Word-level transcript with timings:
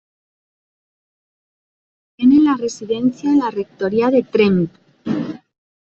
Tienen 2.17 2.45
la 2.45 2.55
residencia 2.57 3.29
en 3.29 3.37
la 3.37 3.51
rectoría 3.51 4.09
de 4.09 4.23
Tremp. 4.23 4.73